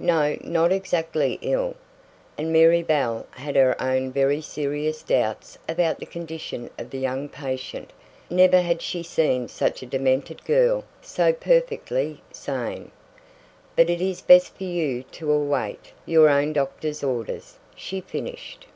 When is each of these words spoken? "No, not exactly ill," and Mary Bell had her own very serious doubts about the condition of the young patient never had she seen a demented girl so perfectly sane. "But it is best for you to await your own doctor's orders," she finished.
"No, 0.00 0.36
not 0.40 0.72
exactly 0.72 1.38
ill," 1.42 1.76
and 2.36 2.52
Mary 2.52 2.82
Bell 2.82 3.26
had 3.30 3.54
her 3.54 3.80
own 3.80 4.10
very 4.10 4.40
serious 4.40 5.00
doubts 5.04 5.58
about 5.68 6.00
the 6.00 6.06
condition 6.06 6.70
of 6.76 6.90
the 6.90 6.98
young 6.98 7.28
patient 7.28 7.92
never 8.28 8.62
had 8.62 8.82
she 8.82 9.04
seen 9.04 9.48
a 9.60 9.70
demented 9.70 10.44
girl 10.44 10.82
so 11.02 11.32
perfectly 11.32 12.20
sane. 12.32 12.90
"But 13.76 13.88
it 13.88 14.00
is 14.00 14.22
best 14.22 14.56
for 14.56 14.64
you 14.64 15.04
to 15.12 15.30
await 15.30 15.92
your 16.04 16.28
own 16.28 16.52
doctor's 16.52 17.04
orders," 17.04 17.56
she 17.76 18.00
finished. 18.00 18.66